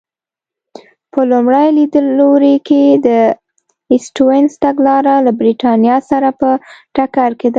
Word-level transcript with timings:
په 1.11 1.19
لومړي 1.31 1.67
لیدلوري 1.77 2.55
کې 2.67 2.83
د 3.07 3.09
سټیونز 4.05 4.51
تګلاره 4.65 5.15
له 5.25 5.31
برېټانیا 5.39 5.97
سره 6.09 6.29
په 6.39 6.49
ټکر 6.95 7.31
کې 7.39 7.47
ده. 7.49 7.49